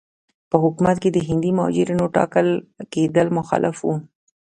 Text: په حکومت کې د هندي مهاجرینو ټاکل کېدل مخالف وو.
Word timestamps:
په 0.49 0.55
حکومت 0.63 0.97
کې 1.03 1.09
د 1.11 1.17
هندي 1.27 1.51
مهاجرینو 1.57 2.05
ټاکل 2.15 2.47
کېدل 2.93 3.27
مخالف 3.37 3.75
وو. 3.81 3.95